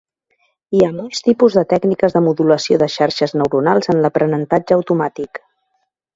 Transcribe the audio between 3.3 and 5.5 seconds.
neuronals en l'aprenentatge automàtic.